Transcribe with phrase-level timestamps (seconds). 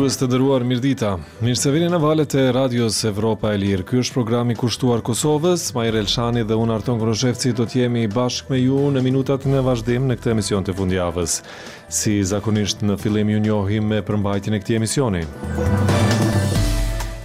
[0.00, 1.08] dëgjues të dëruar mirdita.
[1.44, 3.82] Mirë se vini në valet e radios Evropa e Lirë.
[3.84, 5.66] Ky është programi kushtuar Kosovës.
[5.76, 9.60] Majer Elshani dhe unë Arton Groshevci do të jemi bashkë me ju në minutat në
[9.66, 11.34] vazhdim në këtë emision të fundjavës.
[11.92, 15.20] Si zakonisht në fillim ju njohim me përmbajtjen e këtij emisioni.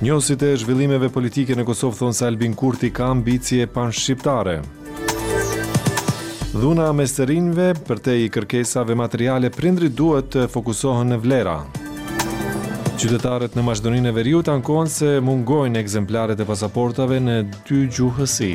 [0.03, 4.59] Njësit e zhvillimeve politike në Kosovë thonë se Albin Kurti ka ambicje panshqiptare.
[6.59, 7.07] Dhuna me
[7.87, 11.57] për te i kërkesave materiale prindri duhet të fokusohen në vlera.
[12.95, 17.35] Qytetarët në Maqedoninë e Veriut ankohen se mungojnë ekzemplaret e pasaportave në
[17.67, 18.53] dy gjuhësi.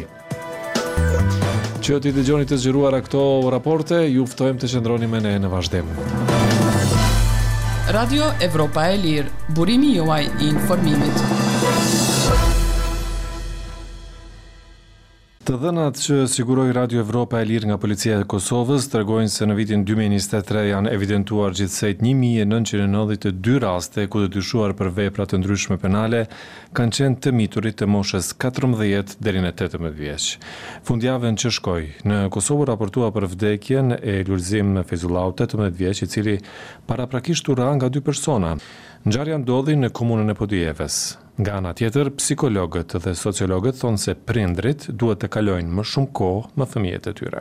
[1.85, 2.57] Që ti dëgjoni të
[2.89, 3.23] a këto
[3.53, 5.87] raporte, ju ftojmë të qëndroni me ne në vazhdim.
[7.93, 11.20] Radio Evropa e Lirë, burimi juaj i informimit.
[11.70, 12.09] Thank you.
[15.51, 19.55] Të dhënat që siguroi Radio Evropa e Lirë nga Policia e Kosovës tregojnë se në
[19.59, 26.20] vitin 2023 janë evidentuar gjithsejt 1992 raste ku të dyshuar për vepra të ndryshme penale
[26.79, 30.29] kanë qenë të miturit të moshës 14 deri në 18 vjeç.
[30.87, 36.37] Fundjavën që shkoi, në Kosovë raportua për vdekjen e Lulzim Fezullaut 18 vjeç, i cili
[36.87, 38.55] paraprakisht u ra nga dy persona.
[39.09, 40.97] Ngjarja ndodhi në komunën e Podujevës.
[41.41, 46.61] Nga ana tjetër, psikologët dhe sociologët thonë se prindrit duhet të kalojnë më shumë kohë
[46.61, 47.41] me fëmijët e tyre.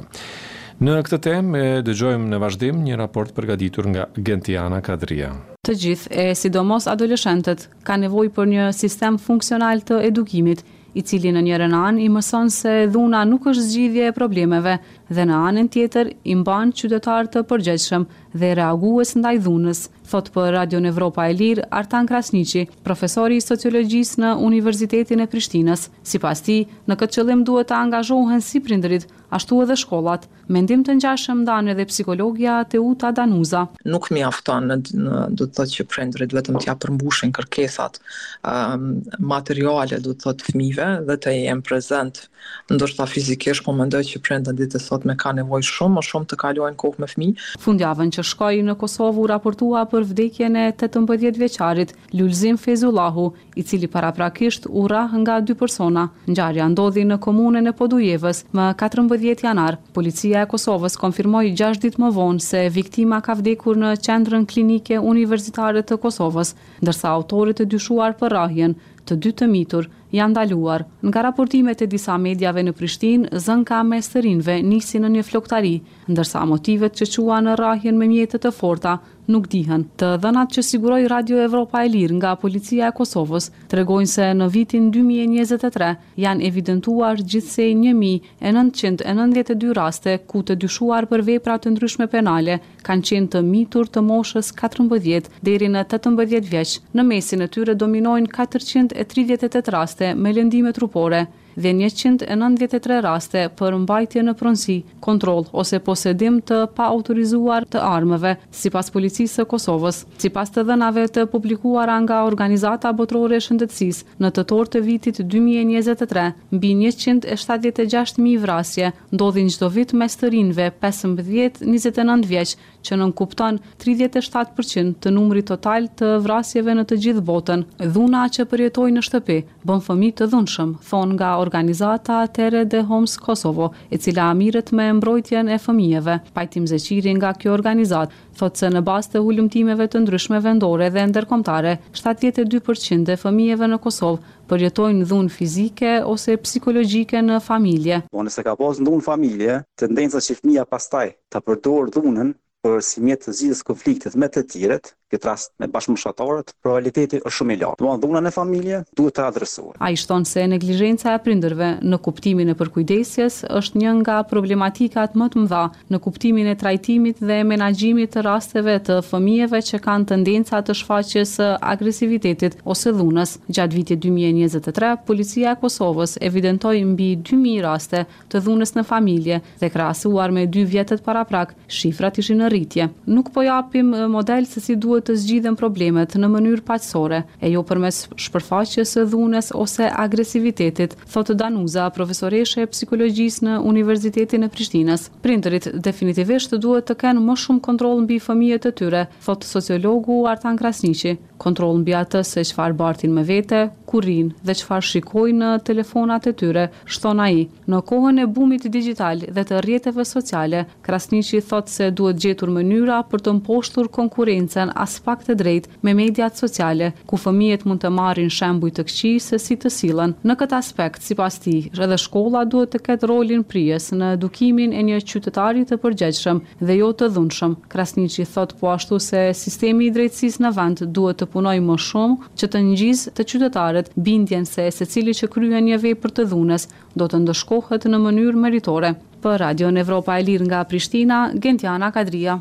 [0.79, 5.33] Në këtë temë e dëgjojmë në vazhdim një raport përgatitur nga Gentiana Kadria.
[5.67, 10.63] Të gjithë, e sidomos adoleshentët, ka nevojë për një sistem funksional të edukimit,
[10.97, 14.71] i cili në njërën anë i mëson se dhuna nuk është zgjidhje e problemeve
[15.13, 20.49] dhe në anën tjetër i mban qytetar të përgjegjshëm dhe reagues ndaj dhunës thot për
[20.55, 25.87] Radio në Evropa e Lirë Artan Krasnici, profesori i sociologjisë në Universitetin e Prishtinës.
[26.03, 26.55] Si pas ti,
[26.89, 29.05] në këtë qëllim duhet të angazhohen si prindrit,
[29.37, 30.25] ashtu edhe shkollat.
[30.49, 33.67] Mendim të njashëm danë edhe psikologja Teuta Danuza.
[33.85, 38.01] Nuk mi afton në, në du të thotë që prindrit vetëm t'ja përmbushin kërkesat
[38.41, 42.25] um, materiale du të thotë fmive dhe të jenë prezent
[42.73, 46.39] ndërsta fizikisht po mendoj që prindrit ditë sot me ka nevoj shumë më shumë të
[46.41, 47.47] kalojnë kohë me fëmijë.
[47.61, 53.63] Fundjavën që shkoi në Kosovë u raportua për vdekjen e 18 vjeçarit Lulzim Fezullahu, i
[53.63, 56.05] cili paraprakisht u rrah nga dy persona.
[56.29, 59.75] Ngjarja ndodhi në komunën e Podujevës më 14 janar.
[59.93, 65.01] Policia e Kosovës konfirmoi 6 ditë më vonë se viktima ka vdekur në qendrën klinike
[65.13, 70.85] universitare të Kosovës, ndërsa autorët e dyshuar për rrahjen, të dy të mitur, janë daluar.
[71.03, 75.75] Nga raportimet e disa medjave në Prishtinë, zën ka me sërinve nisi në një floktari,
[76.09, 78.97] ndërsa motivet që qua në rahjen me mjetet të forta
[79.29, 79.83] nuk dihen.
[80.01, 84.47] Të dhënat që siguroi Radio Evropa e Lirë nga Policia e Kosovës tregojnë se në
[84.55, 85.89] vitin 2023
[86.23, 93.29] janë evidentuar gjithsej 1992 raste ku të dyshuar për vepra të ndryshme penale kanë qenë
[93.35, 96.71] të mitur të moshës 14 deri në 18 vjeç.
[96.97, 101.27] Në mesin e tyre dominojnë 438 raste raste me lëndime trupore
[101.59, 108.35] dhe 193 raste për mbajtje në pronsi, kontrol ose posedim të pa autorizuar të armëve,
[108.53, 113.41] si pas policisë e Kosovës, si pas të dënave të publikuar nga Organizata Botrore e
[113.43, 120.69] Shëndetsis në të torë të vitit 2023, mbi 176.000 vrasje, ndodhin qdo vit me stërinve
[120.79, 127.65] 15-29 vjeqë që nënkupton 37% të numrit total të vrasjeve në të gjithë botën.
[127.93, 133.17] Dhuna që përjetoj në shtëpi, bën fëmi të dhunshëm, thonë nga organizata Tere de Homs
[133.19, 136.19] Kosovo, e cila amiret me mbrojtjen e fëmijeve.
[136.33, 141.07] Pajtim zeqiri nga kjo organizat, thotë se në bas të hullumtimeve të ndryshme vendore dhe
[141.11, 147.99] ndërkomtare, 72% e fëmijeve në Kosovë përjetojnë dhunë fizike ose psikologjike në familje.
[148.09, 152.31] Po, nëse ka pas dhunë familje, tendenca që fëmija pastaj të përdor dhunën
[152.65, 157.35] por si mjet të zgjidhjes konfliktet me të tjerët, këtë rast me bashkëmoshatorët, probabiliteti është
[157.39, 157.83] shumë i lartë.
[157.83, 159.77] Do të thonë dhuna në familje duhet të adresohet.
[159.83, 165.29] Ai thon se neglizhenca e prindërve në kuptimin e përkujdesjes është një nga problematikat më
[165.33, 165.63] të mëdha
[165.93, 171.33] në kuptimin e trajtimit dhe menaxhimit të rasteve të fëmijëve që kanë tendenca të shfaqjes
[171.39, 173.35] së agresivitetit ose dhunës.
[173.49, 179.69] Gjatë vitit 2023, policia e Kosovës evidentoi mbi 2000 raste të dhunës në familje dhe
[179.73, 182.89] krahasuar me 2 vjetët paraprak, shifrat ishin në rritje.
[183.09, 187.47] Nuk po japim model se si duhet duhet të zgjidhen problemet në mënyrë paqësore, e
[187.53, 194.49] jo përmes shpërfaqjes së dhunës ose agresivitetit, thotë Danuza, profesoreshe e psikologjisë në Universitetin e
[194.51, 195.07] Prishtinës.
[195.23, 200.57] Prindërit definitivisht duhet të kenë më shumë kontroll mbi fëmijët e tyre, thotë sociologu Artan
[200.59, 206.27] Krasniqi kontrol në bjatës se qëfar bartin me vete, kurin dhe qëfar shikojnë në telefonat
[206.29, 207.47] e tyre, shtona i.
[207.69, 212.99] Në kohën e bumit digital dhe të rrjeteve sociale, Krasniqi thot se duhet gjetur mënyra
[213.11, 217.91] për të mposhtur konkurencen as pak të drejt me mediat sociale, ku fëmijet mund të
[217.93, 220.15] marin shembuj të këqi se si të silën.
[220.27, 224.73] Në këtë aspekt, si pas ti, edhe shkolla duhet të ketë rolin prijes në edukimin
[224.75, 227.57] e një qytetarit të përgjeqshëm dhe jo të dhunshëm.
[227.73, 232.29] Krasniqi thot po ashtu se sistemi i drejtësisë në vend duhet të punoj më shumë
[232.39, 236.67] që të ngjisë të qytetarët bindjen se secili që kryen një vepër të dhunës
[236.99, 238.93] do të ndëshkohet në mënyrë meritore.
[239.23, 242.39] Për Radio në Evropa e Lirë nga Prishtina, Gentiana Kadria.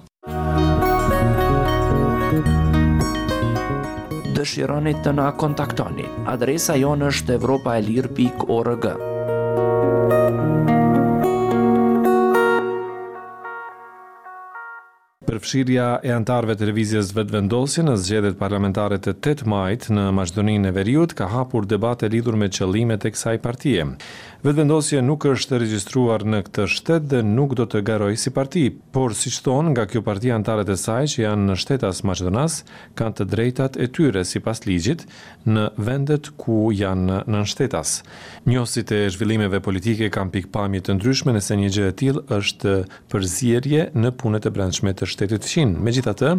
[4.39, 6.07] Dëshironi të na kontaktoni.
[6.35, 8.91] Adresa jonë është evropaelir.org.
[15.39, 20.75] përfshirja e antarëve të revizjes vetëvendosje në zgjedhjet parlamentare të 8 majit në Maqedoninë e
[20.79, 23.87] Veriut ka hapur debate lidhur me qëllimet e kësaj partie.
[24.39, 28.61] Vetëvendosja nuk është regjistruar në këtë shtet dhe nuk do të garoj si parti,
[28.95, 32.61] por si që thonë nga kjo parti antarët e saj që janë në shtetas Macedonas,
[33.01, 35.03] kanë të drejtat e tyre si pas ligjit
[35.51, 37.97] në vendet ku janë në shtetas.
[38.47, 42.77] Njësit e zhvillimeve politike kanë pikpamit të ndryshme nëse një gjë e tilë është
[43.11, 45.83] përzirje në punët e brendshme të shtetit të shinë.
[45.83, 46.33] Me gjitha të,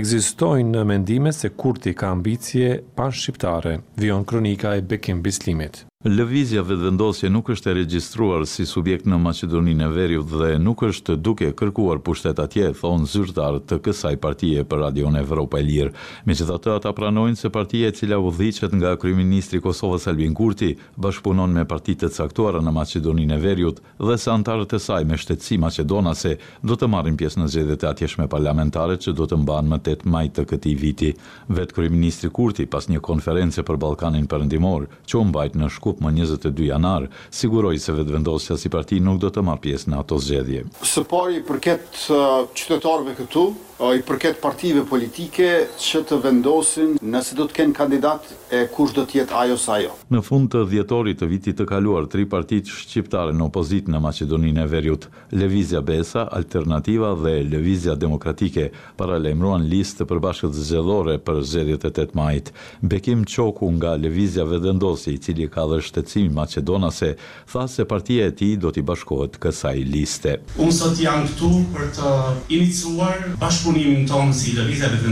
[0.00, 5.84] egzistojnë në mendime se kurti ka ambicje pan shqiptare, vion kronika e bekim bislimit.
[6.04, 11.14] Lëvizja vetëvendosje nuk është e regjistruar si subjekt në Maqedoninë e Veriut dhe nuk është
[11.16, 15.94] duke kërkuar pushtet atje, thon zyrtar të kësaj partie për Radio Evropa e Lirë.
[16.28, 20.74] Megjithatë ata pranojnë se partia e cila udhëhiqet nga kryeministri i Kosovës Albin Kurti
[21.06, 25.16] bashkëpunon me partitë të caktuara në Maqedoninë e Veriut dhe se antarët e saj me
[25.16, 29.72] shtetësi maqedonase do të marrin pjesë në zgjedhjet e atjeshme parlamentare që do të mbahen
[29.72, 31.10] më 8 maj të këtij viti.
[31.48, 36.10] Vet kryeministri Kurti pas një konference për Ballkanin Perëndimor që u mbajt në Shkup më
[36.18, 40.18] 22 janar siguroj se vetë vendosja si parti nuk do të marr pjesë në ato
[40.22, 40.64] zgjedhje
[40.94, 43.46] së pari i përket uh, qytetarëve këtu
[43.92, 45.48] i përket partive politike
[45.80, 49.74] që të vendosin nëse do të kenë kandidat e kush do të jetë ajo sa
[50.14, 54.62] Në fund të dhjetorit të vitit të kaluar, tri partit shqiptare në opozit në Macedoninë
[54.62, 61.42] e Veriut, Levizja Besa, Alternativa dhe Levizja Demokratike, para paralemruan listë të përbashkët zgjedhore për
[61.50, 62.52] zgjedhjet e tëtë majit.
[62.94, 67.12] Bekim Qoku nga Levizja Vedendosi, i cili ka dhe shtetësimi Macedonase,
[67.52, 70.38] tha se partia e ti do t'i bashkohet kësaj liste.
[70.56, 72.14] Unë sot janë këtu për të
[72.60, 75.02] iniciuar bashkë comiam então se da Elizabeth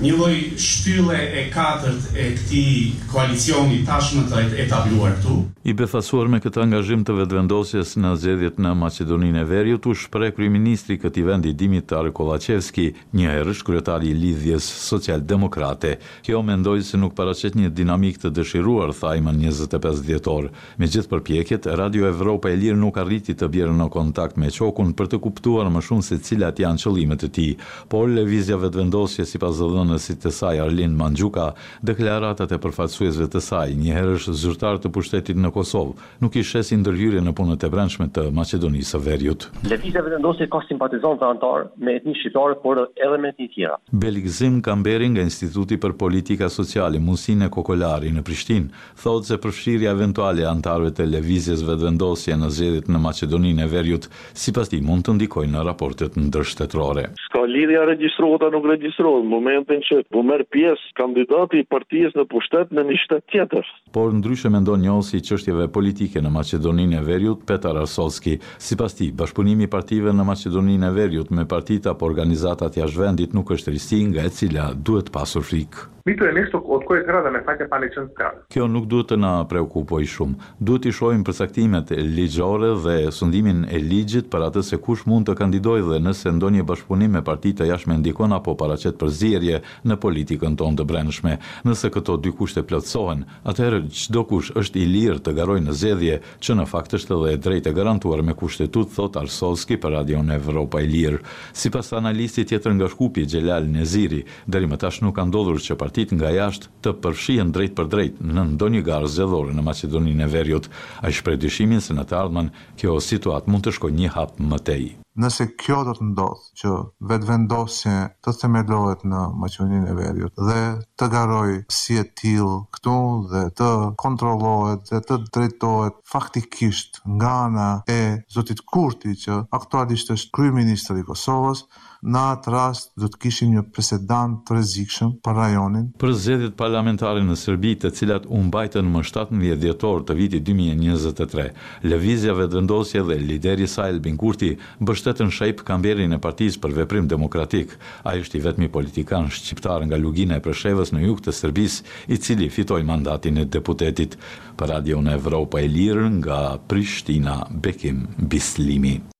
[0.00, 2.64] një loj shtylle e katërt e këti
[3.12, 5.42] koalicioni tashmë të etabluar tu.
[5.62, 10.32] I befasuar me këtë angazhim të vetëvendosjes në zedjet në Macedonin e Veriu, tu shpre
[10.50, 15.98] ministri këti vendi Dimitar Kolacevski, një herësh kryetari i lidhjes social-demokrate.
[16.26, 20.48] Kjo mendoj se nuk paracet një dinamik të dëshiruar, tha ima 25 djetor.
[20.82, 24.92] Me gjithë përpjekjet, Radio Evropa e Lirë nuk arriti të bjerë në kontakt me qokun
[24.98, 27.48] për të kuptuar më shumë se cilat janë qëlimet e ti.
[27.90, 31.46] Por, levizja vetëvendosje si pas dhe dhënësit të saj Arlin Mandjuka,
[31.88, 37.22] deklaratat e përfaqësuesve të saj, njëherësh zyrtar të pushtetit në Kosovë, nuk i shesin ndërhyrje
[37.26, 39.46] në punët e brendshme të Maqedonisë së Veriut.
[39.70, 43.76] Lëvizja vendosi ka simpatizon dhe antar me etni shqiptare, por edhe me të tjera.
[44.04, 48.70] Belgzim Kamberi nga Instituti për Politika Sociale Musine Kokolari në Prishtinë
[49.02, 54.08] thotë se përfshirja eventuale e antarëve të lëvizjes vetëvendosje në zgjedhjet në Maqedoninë e Veriut,
[54.34, 57.06] sipas të mund të ndikojë në raportet ndërshtetërore.
[57.26, 61.64] Ska lidhja regjistruar apo nuk regjistruar në moment faktin që u merr pjesë kandidati i
[61.66, 63.64] partisë në pushtet në një shtet tjetër.
[63.92, 68.36] Por ndryshe mendon njohësi i çështjeve politike në Maqedoninë e Veriut Petar Arsolski.
[68.58, 73.34] Sipas tij, bashkëpunimi i partive në Maqedoninë e Veriut me partitë apo organizatat jashtë vendit
[73.36, 75.88] nuk është risi nga e cila duhet pasur frikë.
[76.02, 78.40] Mito e mesto od koje grada me fake pa kratë.
[78.50, 80.34] Kjo nuk duhet të na preokupoj shumë.
[80.58, 85.80] Duhet i shojmë përsaktimet ligjore dhe sundimin e ligjit për se kush mund të kandidoj
[85.86, 90.80] dhe nëse ndonjë bashkëpunim me partita jashme ndikon apo paracet për zirje, në politikën tonë
[90.80, 91.34] të brendshme.
[91.66, 96.18] Nëse këto dy kushte plotësohen, atëherë çdo kush është i lirë të garojë në zgjedhje
[96.44, 100.22] që në fakt është edhe e drejtë e garantuar me kushtetut, thot Arsolski për Radio
[100.36, 101.22] Evropa e Lirë.
[101.52, 106.18] Sipas analistit tjetër nga Shkupi Xhelal Neziri, deri më tash nuk ka ndodhur që partitë
[106.18, 110.70] nga jashtë të përfshihen drejt për drejt në ndonjë garë zgjedhore në Maqedoninë e Veriut,
[111.04, 112.50] aq për dyshimin se në të ardhmen
[112.80, 114.90] kjo situatë mund të shkojë një hap më tej
[115.20, 116.70] nëse kjo do të ndodhë që
[117.10, 120.60] vetë vendosje të themelohet në maqenin e verjut dhe
[121.00, 122.94] të garoj si e til këtu
[123.32, 123.70] dhe të
[124.04, 128.00] kontrolohet dhe të drejtohet faktikisht nga ana e
[128.38, 131.66] zotit kurti që aktualisht është kryu ministrë i Kosovës,
[132.02, 135.84] në atë rast do të kishim një presedant të rrezikshëm për rajonin.
[136.02, 141.44] Për zgjedhjet parlamentare në Serbi, të cilat u mbajtën më 17 dhjetor të vitit 2023,
[141.86, 144.50] lëvizja dëndosje dhe lideri i saj Albin Kurti
[144.82, 147.76] mbështetën Shajp Kamberin e Partisë për Veprim Demokratik.
[148.04, 152.18] Ai është i vetmi politikan shqiptar nga lugina e Preshevës në jug të Serbisë, i
[152.18, 154.18] cili fitoi mandatin e deputetit
[154.58, 159.11] për Radio Evropa e Lirë nga Prishtina, Bekim Bislimi.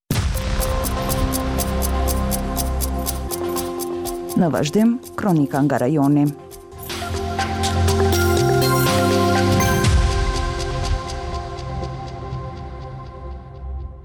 [4.42, 6.24] në vazhdim, kronika nga rajoni.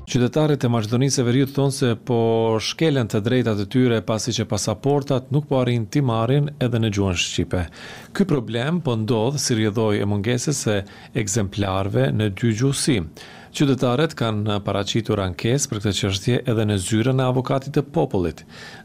[0.07, 2.15] Qytetarët e Maqedonisë së Veriut thonë se po
[2.63, 6.89] shkelen të drejtat e tyre pasi që pasaportat nuk po arrin të marrin edhe në
[6.95, 7.63] gjuhën shqipe.
[8.17, 10.77] Ky problem po ndodh si rrjedhoi e mungesës së
[11.21, 12.97] ekzemplarëve në dy gjuhësi.
[13.57, 18.43] Qytetarët kanë paraqitur ankesë për këtë çështje edhe në zyrën e avokatit të popullit.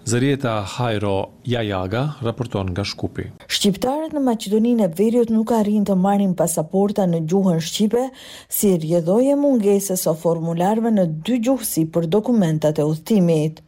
[0.09, 1.11] Zërieta Hajro
[1.45, 3.27] Jajaga raporton nga Shkupi.
[3.53, 8.07] Shqiptarët në Maqedoninë e Veriut nuk arrin të marrin pasaporta në gjuhën shqipe
[8.49, 13.61] si rjedhoje mungesës së formularëve në dy gjuhësi për dokumentat e udhëtimit.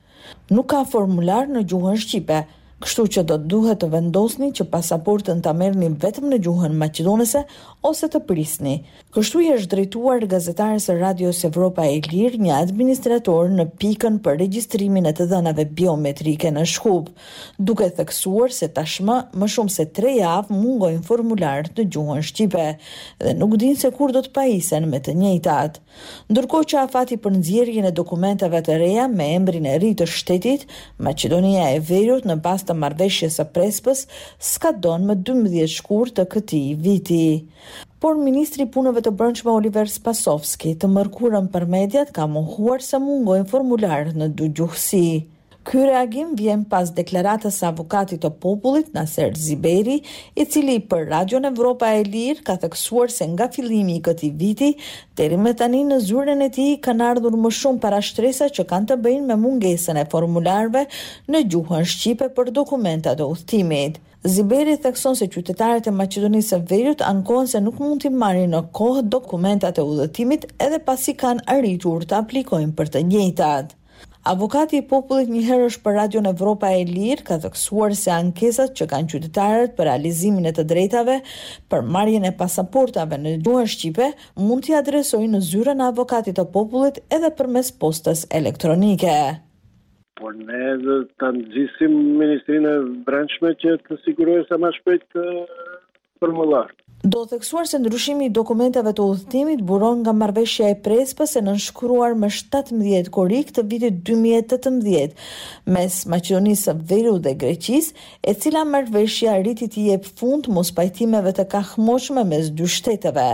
[0.57, 2.47] Nuk ka formular në gjuhën shqipe,
[2.85, 7.45] kështu që do të duhet të vendosni që pasaportën ta merrni vetëm në gjuhën maqedonese
[7.93, 8.79] ose të prisni.
[9.15, 14.41] Kështu i është drejtuar gazetarës e radios Evropa e Lirë një administrator në pikën për
[14.43, 17.13] regjistrimin e të dënave biometrike në shkub,
[17.69, 22.67] duke theksuar se tashmë më shumë se tre javë mungojnë formularët në gjuhën Shqipe
[23.23, 25.79] dhe nuk din se kur do të pajisen me të njëjtat.
[26.35, 30.67] Ndurko që afati për nëzirjen e dokumentave të reja me embrin e rritë të shtetit,
[30.99, 34.09] Macedonia e Verjot në pas të marveshjes së prespës,
[34.51, 37.23] s'ka donë më 12 shkur të këti viti.
[38.05, 42.99] Por ministri i Punëve të Brendshme Oliver Spasovski, të mërkurën për mediat, ka mohuar se
[43.01, 45.01] mungojnë formularë në gjuhë gjuhësi.
[45.65, 50.03] Ky reagim vjen pas deklaratës së avokatit të popullit Nasser Ziberi,
[50.37, 54.75] i cili për Radio Evropa e Lirë ka theksuar se nga fillimi i këtij viti
[55.17, 59.01] deri më tani në zyrën e tij kanë ardhur më shumë parashtresa që kanë të
[59.07, 60.85] bëjnë me mungesën e formularëve
[61.33, 64.03] në gjuhën shqipe për dokumentat e udhëtimit.
[64.27, 68.63] Ziberi thekson se qytetarët e Macedonisë së Veriut ankohen se nuk mund të marrin në
[68.79, 73.75] kohë dokumentat e udhëtimit edhe pasi kanë arritur të aplikojnë për të njëjtat.
[74.33, 78.15] Avokati i popullit një herë është për Radio në Evropa e Lirë ka theksuar se
[78.17, 81.19] ankesat që kanë qytetarët për realizimin e të drejtave
[81.69, 84.09] për marrjen e pasaportave në gjuhën shqipe
[84.41, 89.19] mund t'i adresojnë në zyrën e avokatit të popullit edhe përmes postës elektronike
[90.19, 92.75] por ne dhe të nëgjësim Ministrinë
[93.51, 96.79] e që të sigurojë sa ma shpejt formularë.
[97.07, 102.15] Do theksuar se ndryshimi i dokumentave të udhëtimit buron nga marveshja e prespës e nënshkruar
[102.17, 105.13] më 17 korik të vitit 2018
[105.77, 107.91] mes Macedonisë Veru dhe Greqis,
[108.25, 113.29] e cila marveshja rriti i jep fund mos pajtimeve të kahmoshme mes dy shteteve.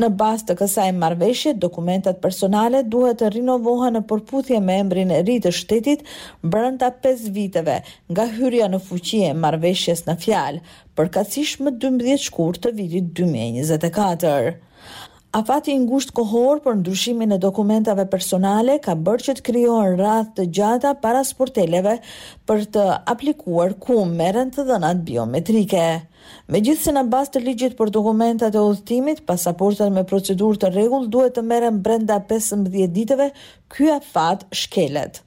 [0.00, 5.22] Në bazë të kësaj marveshje, dokumentat personale duhet të rinovohen në përputhje me emrin e
[5.24, 6.02] rritë shtetit
[6.42, 7.78] brënda 5 viteve
[8.12, 10.60] nga hyrja në fuqie marveshjes në fjalë,
[10.94, 14.58] përkatësisht më 12 shkur të vitit vitit 2024.
[15.34, 19.96] A fati i ngushtë kohor për ndryshimin e dokumentave personale ka bërë që të krijohen
[19.98, 21.96] rradhë të gjata para sporteleve
[22.46, 25.82] për të aplikuar ku merren të dhënat biometrike.
[26.54, 31.34] Megjithëse në bazë të ligjit për dokumentat e udhëtimit, pasaportat me procedurë të rregull duhet
[31.36, 33.32] të merren brenda 15 ditëve,
[33.74, 35.18] ky afat shkelet.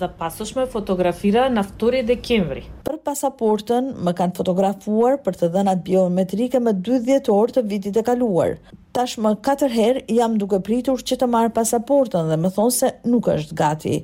[0.00, 2.64] Zapasoshme fotografira na 2 dekembri
[3.10, 8.56] pasaportën, më kanë fotografuar për të dhënat biometrike më 20 orë të vitit e kaluar.
[8.96, 12.92] Tash katër 4 herë jam duke pritur që të marë pasaportën dhe më thonë se
[13.10, 13.96] nuk është gati,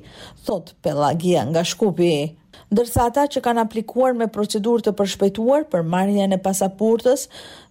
[0.47, 2.13] thot Pelagia nga Shkupi.
[2.71, 7.27] Ndërsa ata që kanë aplikuar me procedurë të përshpejtuar për marrjen e pasaportës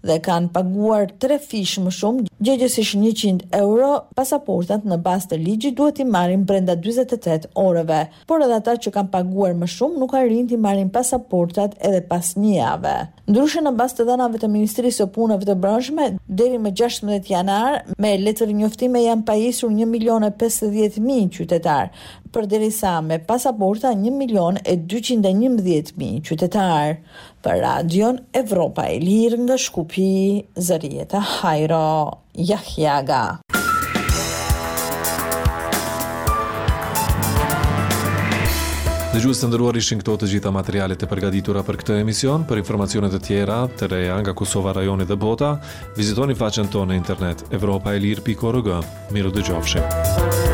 [0.08, 5.76] dhe kanë paguar 3 fish më shumë Gjegjesish 100 euro, pasaportat në bastë të ligjit
[5.78, 10.12] duhet i marim brenda 28 orëve, por edhe ata që kanë paguar më shumë nuk
[10.18, 12.96] arrin t'i marim pasaportat edhe pas një jave.
[13.30, 16.04] Ndryshe në bastë të dhanave të Ministrisë o punëve të branshme,
[16.40, 21.90] deri më 16 janar, me letër njoftime janë pajisur 1.050.000 qytetarë,
[22.36, 22.44] për
[22.76, 26.92] sa me pasaporta 1.211.000 qytetarë
[27.44, 30.08] për radion Evropa e Lirë nga Shkupi,
[30.56, 31.82] Zërjeta Hajro,
[32.34, 33.22] Jahjaga.
[39.16, 42.60] Në gjusë të ndëruar ishin këto të gjitha materialet e përgaditura për këtë emision, për
[42.60, 45.54] informacionet e tjera, të reja nga Kosova rajoni dhe bota,
[45.96, 48.74] vizitoni faqen tonë në internet evropaelir.org.
[49.16, 50.45] Miru dhe gjofshim.